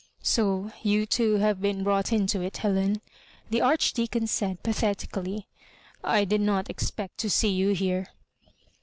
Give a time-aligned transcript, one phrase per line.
[0.33, 3.01] "So you too have been brought into it, Helen/*
[3.51, 5.47] the Archdeacon said, pathetically;
[6.03, 8.07] I did not ex pect to see you here."